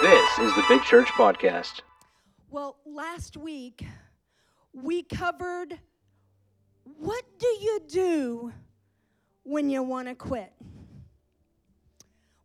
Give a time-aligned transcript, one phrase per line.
[0.00, 1.80] This is the Big Church Podcast.
[2.50, 3.84] Well, last week
[4.72, 5.76] we covered
[6.84, 8.52] what do you do
[9.42, 10.52] when you want to quit?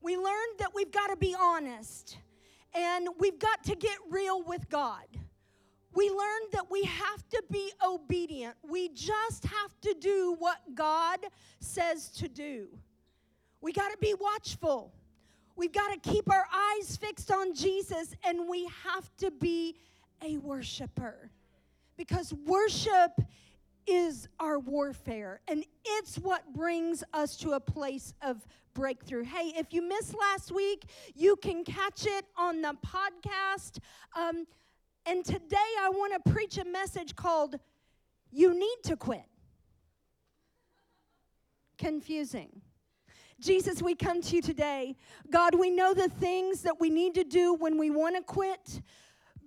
[0.01, 2.17] We learned that we've got to be honest
[2.73, 5.05] and we've got to get real with God.
[5.93, 8.55] We learned that we have to be obedient.
[8.67, 11.19] We just have to do what God
[11.59, 12.69] says to do.
[13.61, 14.91] We got to be watchful.
[15.55, 19.75] We've got to keep our eyes fixed on Jesus and we have to be
[20.23, 21.29] a worshiper.
[21.95, 23.11] Because worship
[23.85, 29.23] is our warfare and it's what brings us to a place of breakthrough.
[29.23, 33.77] Hey, if you missed last week, you can catch it on the podcast.
[34.15, 34.47] Um,
[35.05, 37.59] and today I want to preach a message called
[38.31, 39.25] You Need to Quit.
[41.77, 42.61] Confusing.
[43.39, 44.95] Jesus, we come to you today.
[45.29, 48.81] God, we know the things that we need to do when we want to quit,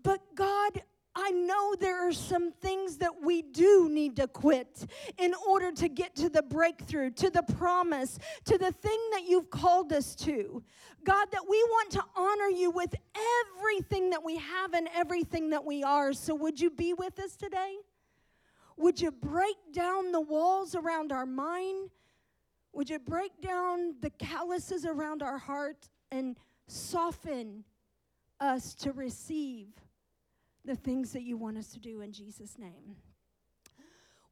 [0.03, 0.83] but God,
[1.19, 4.85] I know there are some things that we do need to quit
[5.17, 9.49] in order to get to the breakthrough, to the promise, to the thing that you've
[9.49, 10.63] called us to.
[11.05, 12.95] God, that we want to honor you with
[13.57, 16.13] everything that we have and everything that we are.
[16.13, 17.77] So, would you be with us today?
[18.77, 21.89] Would you break down the walls around our mind?
[22.77, 27.65] Would you break down the calluses around our heart and soften
[28.39, 29.69] us to receive
[30.63, 32.97] the things that you want us to do in Jesus' name?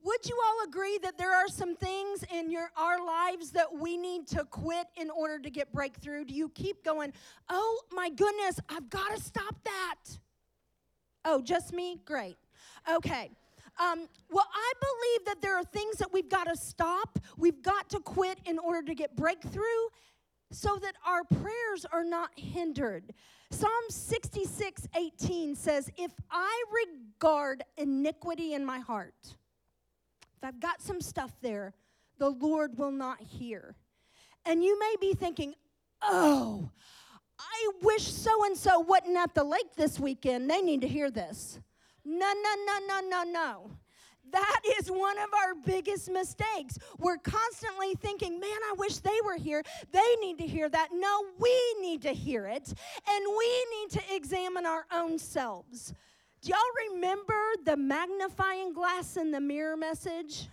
[0.02, 3.96] Would you all agree that there are some things in your our lives that we
[3.96, 6.26] need to quit in order to get breakthrough?
[6.26, 7.14] Do you keep going,
[7.48, 10.18] "Oh my goodness, I've got to stop that."
[11.24, 12.02] Oh, just me?
[12.04, 12.36] Great.
[12.86, 13.30] Okay.
[13.78, 17.90] Um, well, I believe that there are things that we've got to stop, we've got
[17.90, 19.62] to quit in order to get breakthrough
[20.52, 23.12] so that our prayers are not hindered.
[23.50, 31.00] Psalm 66 18 says, If I regard iniquity in my heart, if I've got some
[31.00, 31.74] stuff there,
[32.18, 33.74] the Lord will not hear.
[34.46, 35.54] And you may be thinking,
[36.02, 36.70] oh,
[37.38, 40.50] I wish so and so wasn't at the lake this weekend.
[40.50, 41.58] They need to hear this.
[42.04, 43.70] No, no, no, no, no, no.
[44.32, 46.78] That is one of our biggest mistakes.
[46.98, 49.62] We're constantly thinking, man, I wish they were here.
[49.92, 50.88] They need to hear that.
[50.92, 52.72] No, we need to hear it.
[53.08, 55.92] And we need to examine our own selves.
[56.42, 60.48] Do y'all remember the magnifying glass in the mirror message?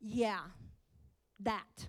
[0.00, 0.40] Yeah,
[1.40, 1.88] that.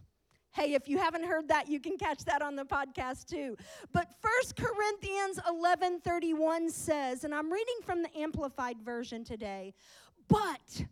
[0.57, 3.55] Hey, if you haven't heard that, you can catch that on the podcast too.
[3.93, 9.75] But First Corinthians 11:31 says, and I'm reading from the amplified version today,
[10.27, 10.83] but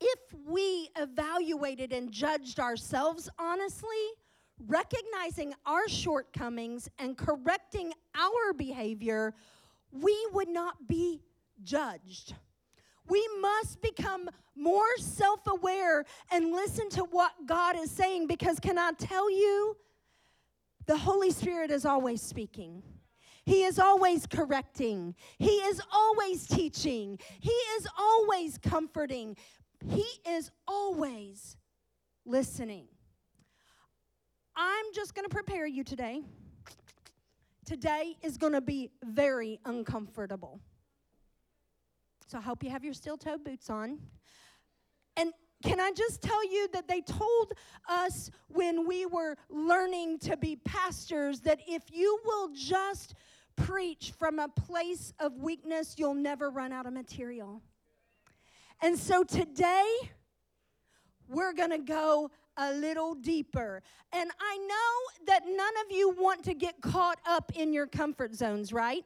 [0.00, 4.06] if we evaluated and judged ourselves honestly,
[4.58, 9.34] recognizing our shortcomings and correcting our behavior,
[9.92, 11.20] we would not be
[11.62, 12.34] judged.
[13.08, 18.78] We must become more self aware and listen to what God is saying because, can
[18.78, 19.76] I tell you,
[20.86, 22.82] the Holy Spirit is always speaking.
[23.46, 25.14] He is always correcting.
[25.38, 27.18] He is always teaching.
[27.40, 29.36] He is always comforting.
[29.86, 31.56] He is always
[32.24, 32.86] listening.
[34.56, 36.22] I'm just going to prepare you today.
[37.66, 40.60] Today is going to be very uncomfortable.
[42.34, 43.96] So I hope you have your steel toe boots on.
[45.16, 47.52] And can I just tell you that they told
[47.88, 53.14] us when we were learning to be pastors that if you will just
[53.54, 57.62] preach from a place of weakness, you'll never run out of material.
[58.82, 59.86] And so today,
[61.28, 63.80] we're going to go a little deeper.
[64.12, 68.34] And I know that none of you want to get caught up in your comfort
[68.34, 69.04] zones, right?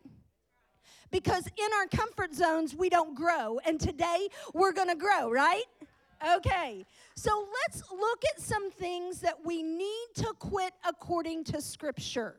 [1.11, 3.59] Because in our comfort zones, we don't grow.
[3.67, 5.65] And today, we're going to grow, right?
[6.37, 6.85] Okay,
[7.15, 12.37] so let's look at some things that we need to quit according to Scripture.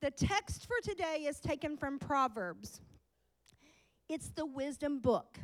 [0.00, 2.80] The text for today is taken from Proverbs,
[4.08, 5.38] it's the wisdom book.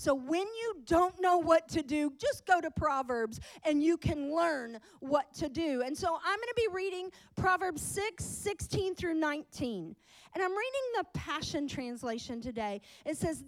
[0.00, 4.34] So when you don't know what to do, just go to Proverbs and you can
[4.34, 5.82] learn what to do.
[5.82, 9.94] And so I'm going to be reading Proverbs 6, 16 through 19.
[10.34, 12.80] And I'm reading the Passion Translation today.
[13.04, 13.44] It says,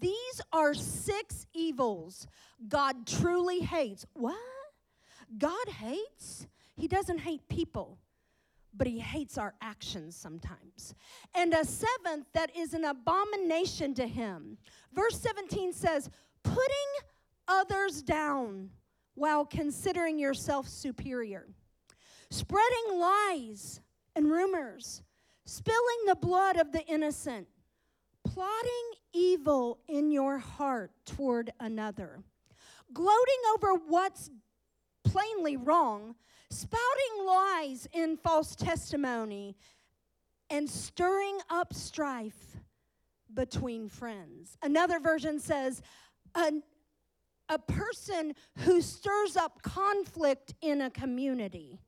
[0.00, 2.26] These are six evils
[2.66, 4.04] God truly hates.
[4.14, 4.34] What?
[5.38, 6.48] God hates?
[6.74, 7.98] He doesn't hate people
[8.76, 10.94] but he hates our actions sometimes.
[11.34, 14.58] And a seventh that is an abomination to him.
[14.92, 16.10] Verse 17 says,
[16.42, 17.08] putting
[17.48, 18.70] others down
[19.14, 21.46] while considering yourself superior,
[22.30, 23.80] spreading lies
[24.16, 25.02] and rumors,
[25.44, 27.46] spilling the blood of the innocent,
[28.24, 32.22] plotting evil in your heart toward another,
[32.92, 34.30] gloating over what's
[35.04, 36.14] plainly wrong,
[36.54, 39.56] spouting lies in false testimony,
[40.50, 42.56] and stirring up strife
[43.32, 44.56] between friends.
[44.62, 45.82] Another version says,
[46.34, 46.52] a,
[47.48, 51.80] a person who stirs up conflict in a community.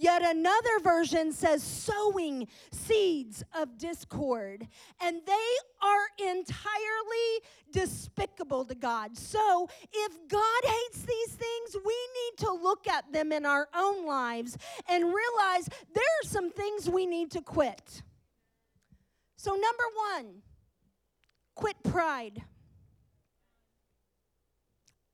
[0.00, 4.68] Yet another version says sowing seeds of discord.
[5.00, 5.50] And they
[5.82, 7.40] are entirely
[7.72, 9.16] despicable to God.
[9.16, 14.06] So if God hates these things, we need to look at them in our own
[14.06, 14.56] lives
[14.88, 18.02] and realize there are some things we need to quit.
[19.36, 20.42] So, number one,
[21.54, 22.42] quit pride.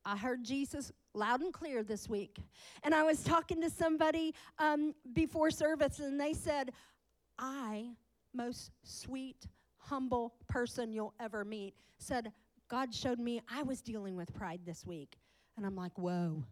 [0.04, 2.38] I heard Jesus loud and clear this week.
[2.82, 6.72] And I was talking to somebody um, before service, and they said,
[7.38, 7.90] I,
[8.34, 9.46] most sweet,
[9.78, 12.32] humble person you'll ever meet, said,
[12.68, 15.16] God showed me I was dealing with pride this week.
[15.56, 16.44] And I'm like, whoa,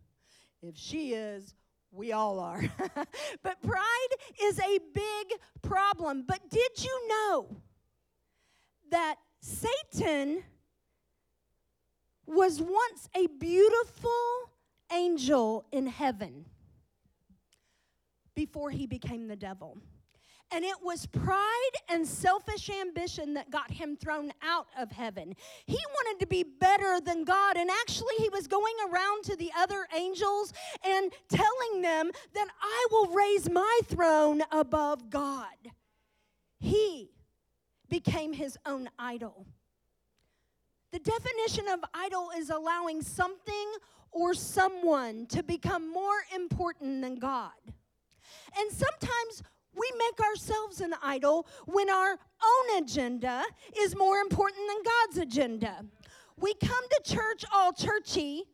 [0.63, 1.55] if she is,
[1.91, 2.63] we all are.
[3.43, 4.09] but pride
[4.43, 6.25] is a big problem.
[6.27, 7.57] But did you know
[8.91, 10.43] that Satan
[12.27, 14.51] was once a beautiful
[14.93, 16.45] angel in heaven
[18.35, 19.79] before he became the devil.
[20.55, 25.35] And it was pride and selfish ambition that got him thrown out of heaven.
[25.67, 27.57] He wanted to be better than God.
[27.57, 30.53] And actually, he was going around to the other angels
[30.85, 35.47] and telling them that I will raise my throne above God.
[36.59, 37.11] He
[37.89, 39.47] became his own idol.
[40.93, 43.73] The definition of idol is allowing something
[44.11, 47.53] or someone to become more important than God.
[48.57, 49.43] And sometimes
[49.75, 53.43] we make ourselves an idol when our own agenda
[53.79, 55.85] is more important than God's agenda.
[56.37, 58.45] We come to church all churchy.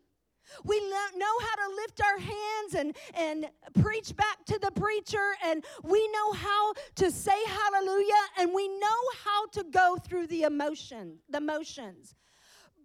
[0.65, 3.51] We know how to lift our hands and, and
[3.83, 9.01] preach back to the preacher, and we know how to say hallelujah, and we know
[9.25, 12.15] how to go through the emotion, the motions.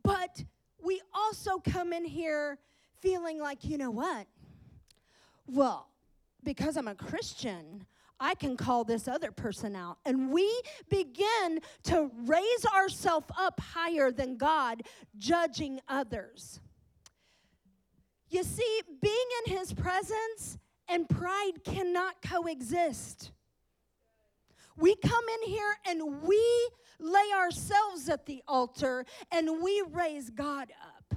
[0.04, 0.44] But
[0.84, 2.60] we also come in here
[3.00, 4.28] feeling like, you know what?
[5.48, 5.88] Well,
[6.44, 7.86] because I'm a Christian,
[8.20, 9.98] I can call this other person out.
[10.06, 10.50] And we
[10.90, 14.84] begin to raise ourselves up higher than God,
[15.18, 16.60] judging others.
[18.30, 20.58] You see, being in His presence
[20.88, 23.32] and pride cannot coexist.
[24.76, 26.70] We come in here and we
[27.00, 31.16] lay ourselves at the altar and we raise God up.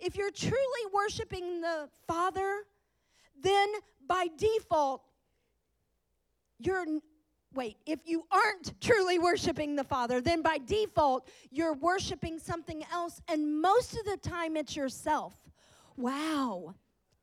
[0.00, 0.56] If you're truly
[0.94, 2.62] worshiping the Father,
[3.42, 3.68] then
[4.06, 5.02] by default,
[6.60, 6.84] you're
[7.54, 13.20] wait, if you aren't truly worshiping the Father, then by default, you're worshiping something else,
[13.28, 15.34] and most of the time it's yourself.
[15.96, 16.74] Wow.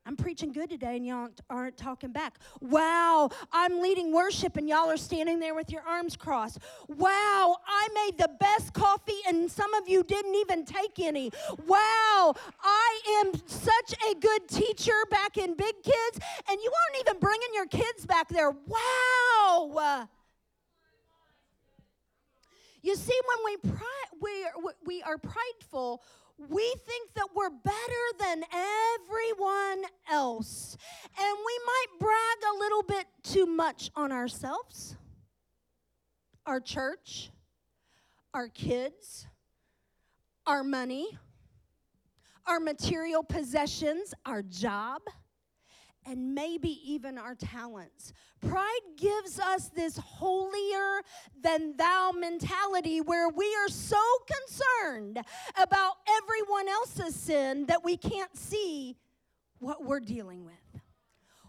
[0.08, 2.40] I'm preaching good today and y'all aren't talking back.
[2.62, 6.60] Wow, I'm leading worship and y'all are standing there with your arms crossed.
[6.88, 11.30] Wow, I made the best coffee and some of you didn't even take any.
[11.66, 12.34] Wow,
[12.64, 16.20] I am such a good teacher back in Big Kids
[16.50, 18.52] and you aren't even bringing your kids back there.
[18.52, 20.08] Wow.
[22.82, 26.02] You see, when we, pri- we, are, we are prideful,
[26.38, 27.76] we think that we're better
[28.20, 30.78] than everyone else.
[31.20, 34.96] And we might brag a little bit too much on ourselves,
[36.46, 37.32] our church,
[38.34, 39.28] our kids,
[40.46, 41.18] our money,
[42.46, 45.02] our material possessions, our job
[46.08, 48.14] and maybe even our talents.
[48.48, 51.02] Pride gives us this holier
[51.42, 55.20] than thou mentality where we are so concerned
[55.62, 58.96] about everyone else's sin that we can't see
[59.60, 60.54] what we're dealing with.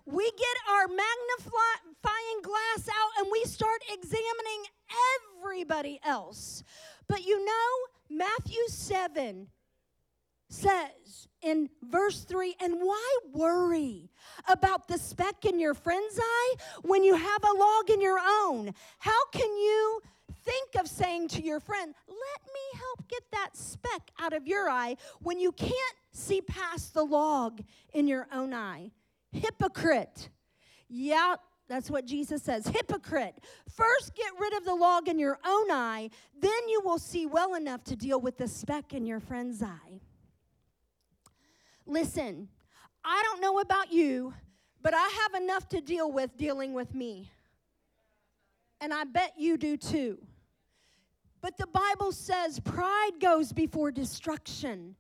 [0.06, 4.64] We get our magnifying glass out and we start examining
[5.42, 6.64] everybody else.
[7.06, 7.68] But you know,
[8.10, 9.48] Matthew 7
[10.48, 14.10] says in verse 3 and why worry
[14.48, 18.72] about the speck in your friend's eye when you have a log in your own?
[18.98, 20.00] How can you
[20.44, 24.68] think of saying to your friend, Let me help get that speck out of your
[24.68, 27.60] eye when you can't see past the log
[27.92, 28.90] in your own eye?
[29.32, 30.30] Hypocrite.
[30.88, 31.36] Yeah,
[31.68, 32.66] that's what Jesus says.
[32.66, 33.34] Hypocrite.
[33.70, 36.08] First, get rid of the log in your own eye,
[36.40, 40.00] then you will see well enough to deal with the speck in your friend's eye.
[41.88, 42.48] Listen,
[43.02, 44.34] I don't know about you,
[44.82, 47.30] but I have enough to deal with dealing with me.
[48.80, 50.18] and I bet you do too.
[51.40, 54.94] But the Bible says pride goes before destruction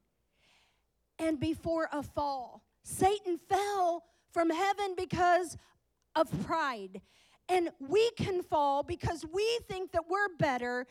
[1.18, 2.64] and before a fall.
[2.82, 5.56] Satan fell from heaven because
[6.16, 7.00] of pride.
[7.48, 10.86] And we can fall because we think that we're better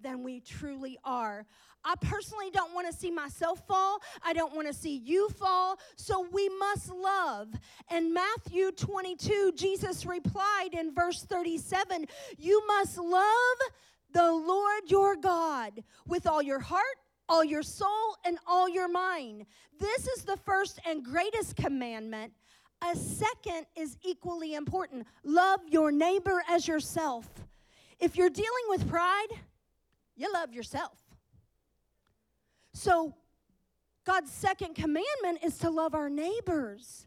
[0.00, 1.46] than we truly are.
[1.84, 3.98] I personally don't want to see myself fall.
[4.24, 5.78] I don't want to see you fall.
[5.96, 7.48] So we must love.
[7.90, 12.06] And Matthew 22, Jesus replied in verse 37
[12.38, 13.58] You must love
[14.12, 16.98] the Lord your God with all your heart,
[17.28, 19.46] all your soul, and all your mind.
[19.78, 22.32] This is the first and greatest commandment.
[22.88, 27.28] A second is equally important love your neighbor as yourself.
[28.00, 29.28] If you're dealing with pride,
[30.16, 31.01] you love yourself.
[32.74, 33.14] So,
[34.04, 37.06] God's second commandment is to love our neighbors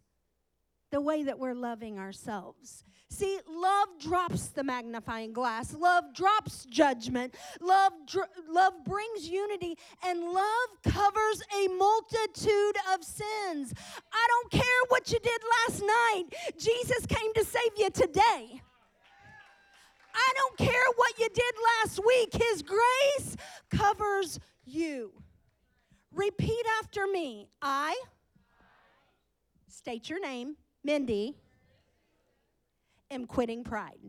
[0.91, 2.85] the way that we're loving ourselves.
[3.09, 5.73] See, love drops the magnifying glass.
[5.73, 7.35] Love drops judgment.
[7.61, 13.73] Love, dr- love brings unity, and love covers a multitude of sins.
[14.11, 16.25] I don't care what you did last night,
[16.57, 18.61] Jesus came to save you today.
[20.13, 23.35] I don't care what you did last week, His grace
[23.69, 25.11] covers you.
[26.15, 27.49] Repeat after me.
[27.61, 27.93] I,
[29.67, 31.35] state your name, Mindy,
[33.11, 33.99] am quitting pride.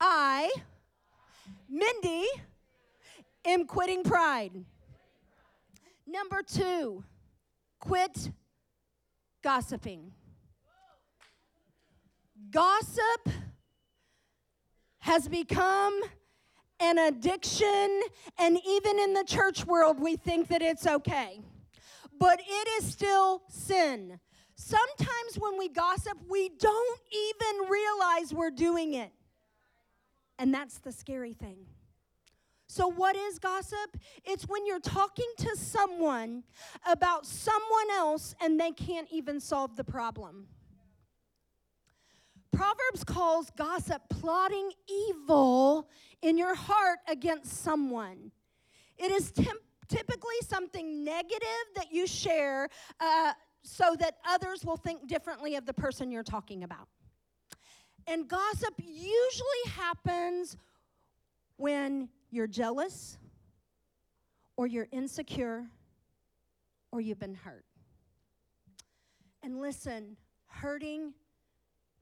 [0.00, 0.52] I,
[1.68, 2.26] Mindy,
[3.44, 4.52] am quitting pride.
[6.06, 7.02] Number two,
[7.80, 8.30] quit
[9.42, 10.12] gossiping.
[12.52, 13.30] Gossip
[15.00, 16.00] has become
[16.80, 18.00] an addiction,
[18.38, 21.40] and even in the church world, we think that it's okay.
[22.18, 24.20] But it is still sin.
[24.56, 29.10] Sometimes when we gossip, we don't even realize we're doing it.
[30.38, 31.58] And that's the scary thing.
[32.66, 33.98] So, what is gossip?
[34.24, 36.42] It's when you're talking to someone
[36.86, 40.48] about someone else and they can't even solve the problem.
[42.54, 45.88] Proverbs calls gossip plotting evil
[46.22, 48.30] in your heart against someone.
[48.96, 52.68] It is temp- typically something negative that you share
[53.00, 53.32] uh,
[53.62, 56.88] so that others will think differently of the person you're talking about.
[58.06, 60.56] And gossip usually happens
[61.56, 63.18] when you're jealous
[64.56, 65.64] or you're insecure
[66.92, 67.64] or you've been hurt.
[69.42, 71.14] And listen, hurting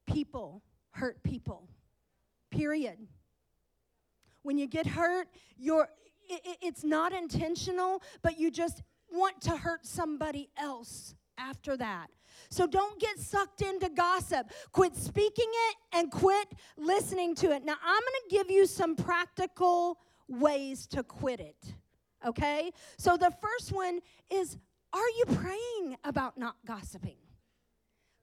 [0.07, 1.69] people hurt people.
[2.51, 2.99] Period.
[4.43, 5.89] When you get hurt, you're
[6.29, 12.09] it, it's not intentional, but you just want to hurt somebody else after that.
[12.51, 14.51] So don't get sucked into gossip.
[14.73, 17.65] Quit speaking it and quit listening to it.
[17.65, 21.75] Now, I'm going to give you some practical ways to quit it.
[22.27, 22.71] Okay?
[22.99, 24.57] So the first one is
[24.93, 27.17] are you praying about not gossiping?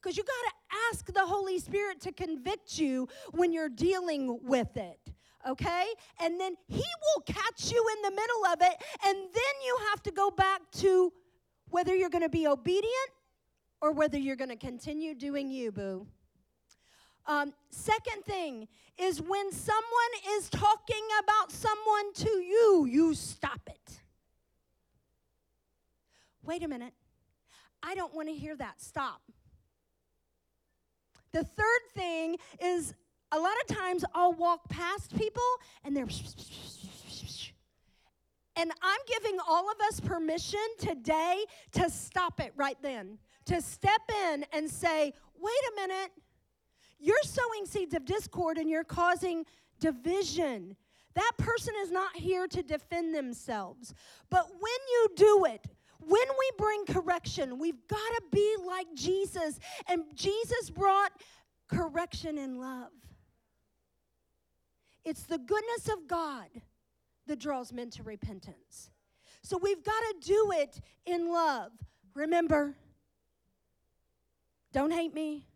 [0.02, 4.78] Because you got to ask the Holy Spirit to convict you when you're dealing with
[4.78, 5.00] it.
[5.48, 5.86] Okay?
[6.22, 8.82] And then He will catch you in the middle of it.
[9.06, 11.12] And then you have to go back to
[11.70, 13.12] whether you're going to be obedient
[13.82, 16.08] or whether you're going to continue doing you, boo.
[17.26, 19.84] Um, second thing is when someone
[20.32, 24.02] is talking about someone to you, you stop it.
[26.44, 26.94] Wait a minute.
[27.84, 28.82] I don't want to hear that.
[28.82, 29.22] Stop.
[31.32, 32.94] The third thing is
[33.32, 35.44] a lot of times I'll walk past people
[35.84, 36.08] and they're.
[38.56, 44.02] And I'm giving all of us permission today to stop it right then, to step
[44.28, 46.12] in and say, wait a minute,
[47.00, 49.46] you're sowing seeds of discord and you're causing
[49.80, 50.76] division.
[51.16, 53.94] That person is not here to defend themselves.
[54.30, 55.66] But when you do it,
[56.00, 59.60] when we bring correction, we've got to be like Jesus.
[59.88, 61.12] And Jesus brought
[61.68, 62.92] correction in love.
[65.06, 66.48] It's the goodness of God
[67.28, 68.92] that draws men to repentance.
[69.44, 71.72] So we've got to do it in love.
[72.14, 72.76] Remember,
[74.74, 75.48] don't hate me.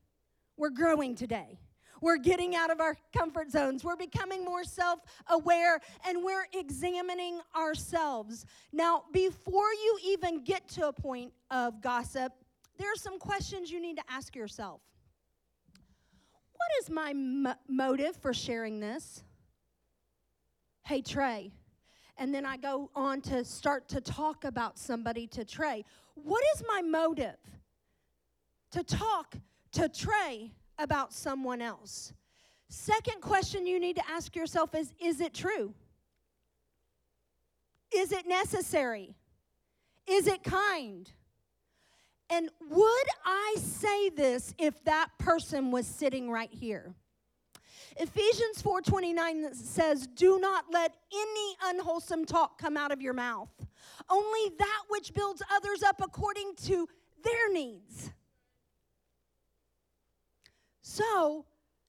[0.57, 1.59] We're growing today.
[2.03, 3.81] We're getting out of our comfort zones.
[3.86, 8.45] We're becoming more self aware and we're examining ourselves.
[8.74, 12.33] Now, before you even get to a point of gossip,
[12.77, 14.81] there are some questions you need to ask yourself.
[16.51, 19.24] What is my m- motive for sharing this?
[20.86, 21.53] Hey, Trey.
[22.17, 25.86] And then I go on to start to talk about somebody to Trey.
[26.15, 27.38] What is my motive
[28.72, 29.38] to talk
[29.72, 32.13] to Trey about someone else.
[32.70, 35.74] Second question you need to ask yourself is Is it true?
[37.96, 39.15] Is it necessary?
[40.08, 41.10] Is it kind?
[42.30, 46.96] And would I say this if that person was sitting right here?
[47.98, 53.51] Ephesians 4:29 says, "Do not let any unwholesome talk come out of your mouth,
[54.10, 56.88] only that which builds others up according to
[57.22, 58.10] their needs."
[60.83, 61.45] So,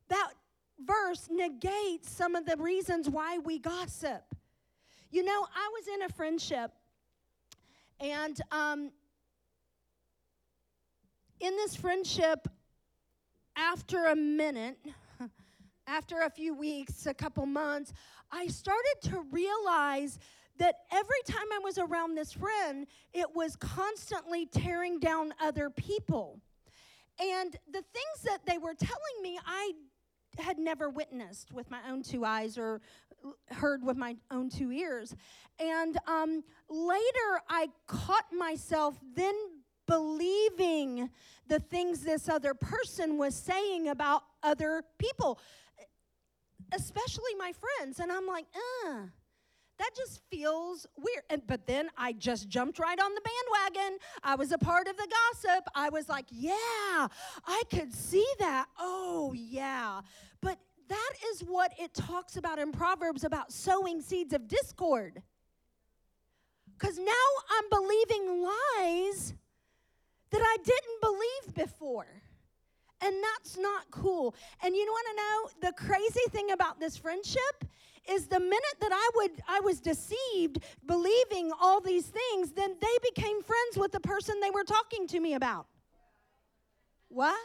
[0.08, 0.30] that
[0.78, 4.22] verse negates some of the reasons why we gossip.
[5.10, 6.70] You know, I was in a friendship,
[7.98, 8.92] and um,
[11.40, 12.46] in this friendship,
[13.56, 14.78] after a minute,
[15.88, 17.92] after a few weeks, a couple months,
[18.30, 20.20] I started to realize
[20.58, 26.40] that every time I was around this friend, it was constantly tearing down other people.
[27.20, 29.72] And the things that they were telling me, I
[30.38, 32.80] had never witnessed with my own two eyes or
[33.50, 35.14] heard with my own two ears.
[35.58, 39.34] And um, later, I caught myself then
[39.86, 41.10] believing
[41.46, 45.38] the things this other person was saying about other people,
[46.72, 48.00] especially my friends.
[48.00, 48.46] And I'm like,
[48.86, 49.02] uh,
[49.78, 51.24] that just feels weird.
[51.30, 53.98] And, but then I just jumped right on the bandwagon.
[54.22, 55.64] I was a part of the gossip.
[55.74, 56.54] I was like, yeah,
[57.46, 58.66] I could see that.
[58.78, 60.00] Oh, yeah.
[60.40, 65.22] But that is what it talks about in Proverbs about sowing seeds of discord.
[66.78, 67.12] Because now
[67.50, 69.34] I'm believing lies
[70.30, 72.22] that I didn't believe before.
[73.00, 74.34] And that's not cool.
[74.62, 77.64] And you want to know the crazy thing about this friendship
[78.10, 83.10] is the minute that I would I was deceived believing all these things, then they
[83.14, 85.66] became friends with the person they were talking to me about.
[87.08, 87.36] What?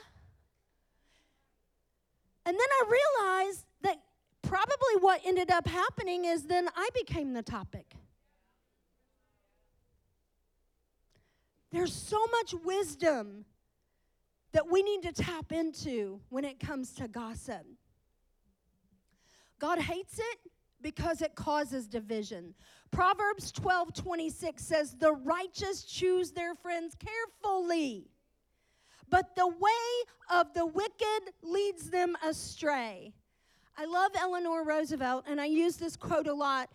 [2.45, 3.97] And then I realized that
[4.41, 7.93] probably what ended up happening is then I became the topic.
[11.71, 13.45] There's so much wisdom
[14.51, 17.65] that we need to tap into when it comes to gossip.
[19.59, 22.53] God hates it because it causes division.
[22.91, 28.07] Proverbs 12 26 says, The righteous choose their friends carefully,
[29.09, 33.13] but the way of the wicked leads them astray.
[33.77, 36.69] I love Eleanor Roosevelt, and I use this quote a lot.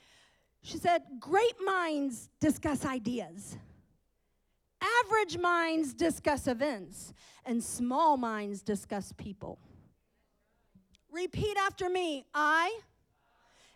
[0.63, 3.59] She said, Great minds discuss ideas.
[5.05, 7.13] Average minds discuss events,
[7.45, 9.59] and small minds discuss people.
[11.15, 12.81] Repeat after me I,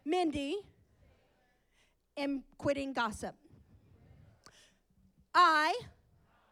[0.05, 0.59] Mindy,
[2.17, 3.37] am quitting gossip.
[5.33, 5.79] I,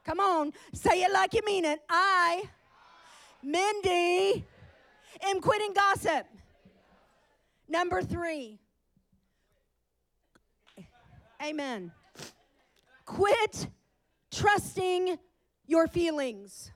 [0.05, 1.81] come on, say it like you mean it.
[1.91, 2.45] I,
[3.43, 4.45] Mindy,
[5.23, 6.29] am quitting gossip.
[7.69, 8.61] Number three.
[11.45, 11.91] Amen.
[13.05, 13.67] Quit
[14.31, 15.19] trusting
[15.67, 16.71] your feelings.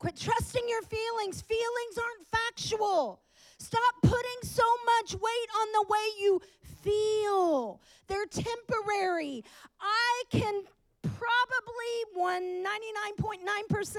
[0.00, 1.42] Quit trusting your feelings.
[1.42, 3.20] Feelings aren't factual.
[3.58, 4.64] Stop putting so
[4.96, 6.40] much weight on the way you
[6.82, 7.82] feel.
[8.08, 9.44] They're temporary.
[9.78, 10.62] I can
[11.02, 13.96] probably 199.9%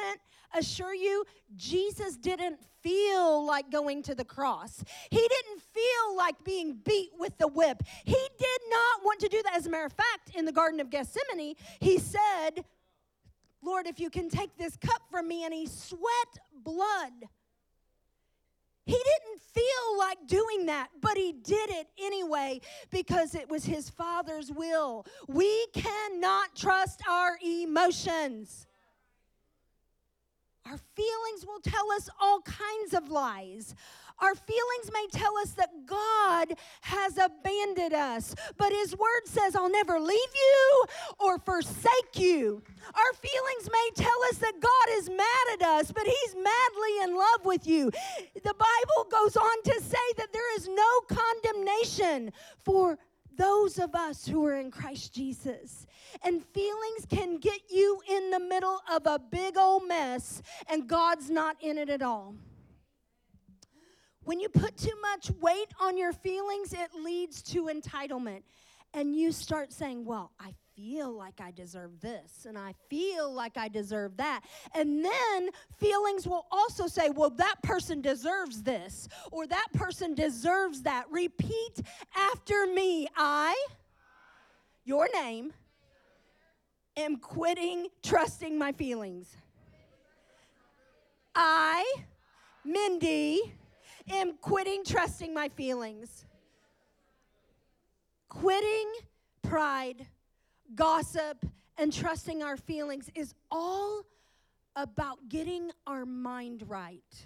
[0.58, 1.24] assure you
[1.56, 4.84] Jesus didn't feel like going to the cross.
[5.12, 7.84] He didn't feel like being beat with the whip.
[8.04, 9.56] He did not want to do that.
[9.56, 12.66] As a matter of fact, in the Garden of Gethsemane, he said,
[13.64, 17.14] Lord, if you can take this cup from me, and he sweat blood.
[18.86, 23.90] He didn't feel like doing that, but he did it anyway because it was his
[23.90, 25.06] Father's will.
[25.28, 28.66] We cannot trust our emotions.
[30.66, 33.76] Our feelings will tell us all kinds of lies.
[34.22, 39.72] Our feelings may tell us that God has abandoned us, but His Word says, I'll
[39.72, 40.84] never leave you
[41.20, 42.62] or forsake you.
[42.94, 47.16] Our feelings may tell us that God is mad at us, but He's madly in
[47.16, 47.92] love with you.
[48.36, 52.32] The Bible goes on to say that there is no condemnation
[52.64, 53.00] for
[53.38, 55.88] those of us who are in Christ Jesus.
[56.24, 61.32] And feelings can get you in the middle of a big old mess, and God's
[61.32, 62.36] not in it at all.
[64.24, 68.44] When you put too much weight on your feelings, it leads to entitlement.
[68.94, 73.58] And you start saying, Well, I feel like I deserve this, and I feel like
[73.58, 74.42] I deserve that.
[74.76, 80.82] And then feelings will also say, Well, that person deserves this, or that person deserves
[80.84, 81.06] that.
[81.10, 81.82] Repeat
[82.16, 83.56] after me I,
[84.84, 85.54] your name,
[86.98, 89.36] am quitting trusting my feelings.
[91.34, 91.86] I
[92.64, 93.54] Mindy,
[94.12, 96.26] am quitting trusting my feelings.
[98.30, 98.92] Quitting
[99.42, 100.06] pride,
[100.76, 101.46] gossip,
[101.78, 104.06] and trusting our feelings is all
[104.76, 107.26] about getting our mind right.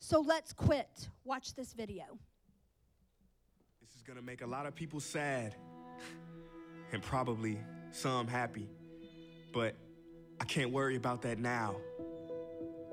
[0.00, 1.08] So let's quit.
[1.24, 2.04] Watch this video.
[3.80, 5.54] This is gonna make a lot of people sad
[6.92, 7.58] and probably
[7.92, 8.68] some happy,
[9.52, 9.76] but
[10.40, 11.76] I can't worry about that now.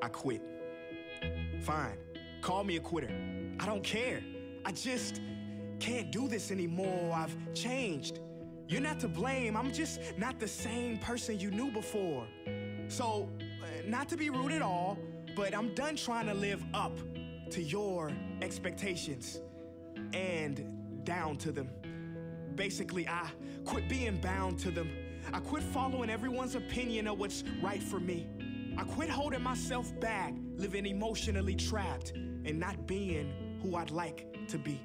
[0.02, 0.44] I quit.
[1.62, 1.98] Fine,
[2.42, 3.10] call me a quitter.
[3.60, 4.22] I don't care.
[4.66, 5.22] I just
[5.80, 7.14] can't do this anymore.
[7.14, 8.20] I've changed.
[8.68, 9.56] You're not to blame.
[9.56, 12.28] I'm just not the same person you knew before.
[12.90, 13.30] So,
[13.62, 14.98] uh, not to be rude at all,
[15.36, 16.98] but I'm done trying to live up
[17.52, 19.40] to your expectations
[20.14, 21.70] and down to them.
[22.56, 23.30] Basically, I
[23.66, 24.90] quit being bound to them.
[25.32, 28.28] I quit following everyone's opinion of what's right for me.
[28.78, 34.60] I quit holding myself back, living emotionally trapped, and not being who I'd like to
[34.60, 34.80] be.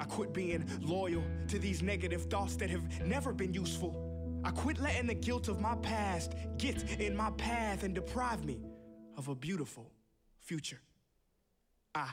[0.00, 4.40] I quit being loyal to these negative thoughts that have never been useful.
[4.44, 8.58] I quit letting the guilt of my past get in my path and deprive me
[9.16, 9.92] of a beautiful
[10.40, 10.80] future.
[11.94, 12.10] I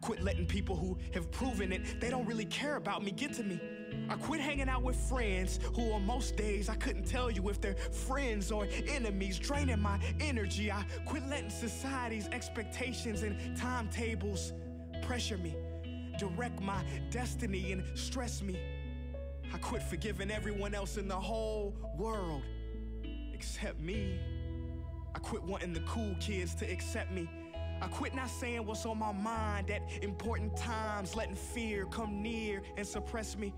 [0.00, 3.42] quit letting people who have proven it they don't really care about me get to
[3.42, 3.60] me.
[4.08, 7.60] I quit hanging out with friends who on most days I couldn't tell you if
[7.60, 10.70] they're friends or enemies, draining my energy.
[10.70, 14.52] I quit letting society's expectations and timetables
[15.02, 15.54] pressure me
[16.20, 18.58] direct my destiny and stress me.
[19.54, 22.42] I quit forgiving everyone else in the whole world
[23.32, 24.20] except me.
[25.14, 27.26] I quit wanting the cool kids to accept me.
[27.82, 32.62] I quit not saying what's on my mind at important times, letting fear come near
[32.76, 33.54] and suppress me.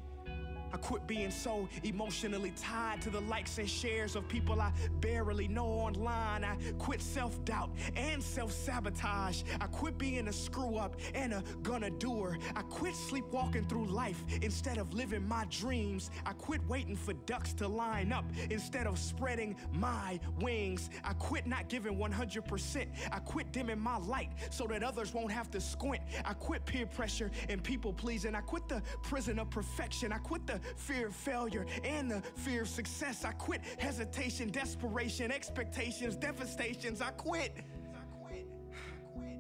[0.72, 5.48] I quit being so emotionally tied to the likes and shares of people I barely
[5.48, 6.44] know online.
[6.44, 9.42] I quit self doubt and self sabotage.
[9.60, 12.38] I quit being a screw up and a gonna doer.
[12.56, 16.10] I quit sleepwalking through life instead of living my dreams.
[16.24, 20.88] I quit waiting for ducks to line up instead of spreading my wings.
[21.04, 22.86] I quit not giving 100%.
[23.12, 26.02] I quit dimming my light so that others won't have to squint.
[26.24, 28.34] I quit peer pressure and people pleasing.
[28.34, 30.12] I quit the prison of perfection.
[30.12, 33.24] I quit the fear of failure and the fear of success.
[33.24, 37.00] I quit hesitation, desperation, expectations, devastations.
[37.00, 37.52] I quit.
[37.94, 38.46] I quit.
[38.72, 39.38] I quit.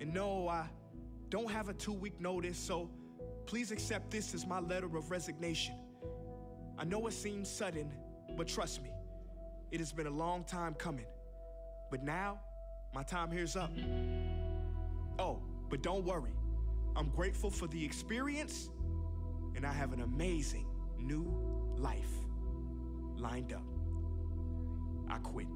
[0.00, 0.66] And no, I
[1.30, 2.90] don't have a two week notice, so
[3.46, 5.74] please accept this as my letter of resignation.
[6.78, 7.90] I know it seems sudden,
[8.36, 8.90] but trust me,
[9.70, 11.06] it has been a long time coming.
[11.90, 12.40] But now,
[12.94, 13.70] my time here's up.
[15.18, 16.32] Oh, but don't worry.
[16.96, 18.70] I'm grateful for the experience
[19.56, 20.66] and I have an amazing
[20.98, 21.26] new
[21.76, 22.10] life
[23.16, 23.64] lined up.
[25.10, 25.46] I quit.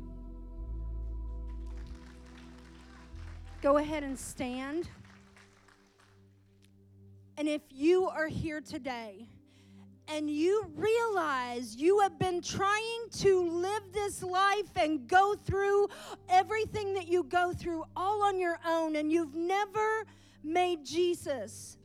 [3.60, 4.88] Go ahead and stand.
[7.36, 9.28] And if you are here today
[10.08, 15.88] and you realize you have been trying to live this life and go through
[16.28, 20.04] everything that you go through all on your own, and you've never
[20.42, 21.78] made Jesus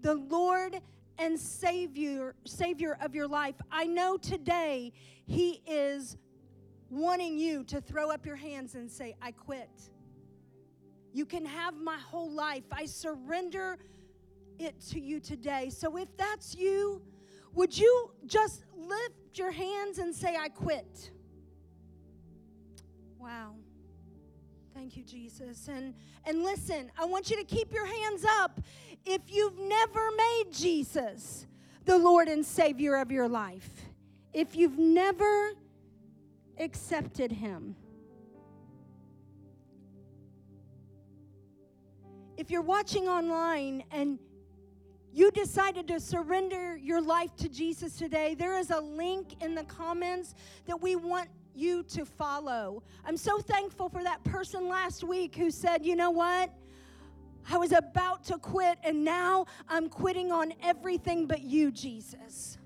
[0.00, 0.80] the Lord
[1.18, 3.56] and savior savior of your life.
[3.70, 4.92] I know today
[5.26, 6.16] he is
[6.90, 9.90] wanting you to throw up your hands and say i quit.
[11.12, 12.64] You can have my whole life.
[12.72, 13.78] I surrender
[14.58, 15.70] it to you today.
[15.70, 17.02] So if that's you
[17.54, 21.10] would you just lift your hands and say i quit
[23.18, 23.54] wow
[24.78, 25.66] Thank you, Jesus.
[25.66, 25.92] And
[26.24, 28.60] and listen, I want you to keep your hands up
[29.04, 31.48] if you've never made Jesus
[31.84, 33.68] the Lord and Savior of your life.
[34.32, 35.54] If you've never
[36.60, 37.74] accepted him.
[42.36, 44.20] If you're watching online and
[45.18, 49.64] you decided to surrender your life to Jesus today, there is a link in the
[49.64, 52.84] comments that we want you to follow.
[53.04, 56.52] I'm so thankful for that person last week who said, you know what?
[57.50, 62.56] I was about to quit, and now I'm quitting on everything but you, Jesus.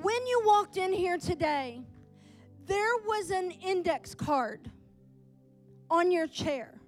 [0.00, 1.82] When you walked in here today,
[2.64, 4.70] there was an index card
[5.90, 6.80] on your chair.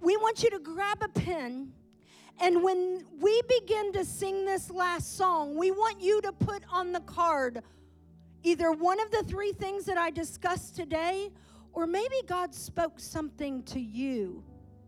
[0.00, 1.72] We want you to grab a pen
[2.40, 6.92] and when we begin to sing this last song, we want you to put on
[6.92, 7.62] the card
[8.44, 11.30] either one of the three things that I discussed today,
[11.72, 14.44] or maybe God spoke something to you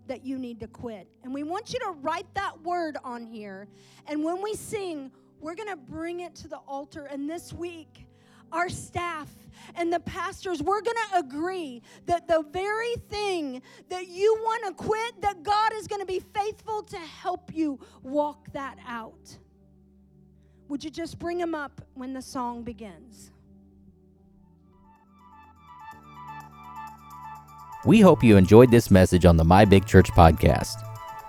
[0.07, 1.09] that you need to quit.
[1.25, 3.67] And we want you to write that word on here.
[4.07, 7.07] And when we sing, we're going to bring it to the altar.
[7.07, 8.07] And this week,
[8.53, 9.29] our staff
[9.77, 14.85] and the pastors, we're going to agree that the very thing that you want to
[14.85, 19.39] quit, that God is going to be faithful to help you walk that out.
[20.69, 23.33] Would you just bring them up when the song begins?
[27.85, 30.90] We hope you enjoyed this message on the My Big Church podcast.